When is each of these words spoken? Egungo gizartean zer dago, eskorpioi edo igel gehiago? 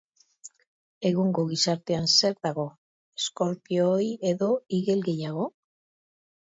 Egungo 1.09 1.43
gizartean 1.51 2.09
zer 2.15 2.35
dago, 2.49 2.67
eskorpioi 3.23 4.05
edo 4.35 4.53
igel 4.83 5.09
gehiago? 5.13 5.51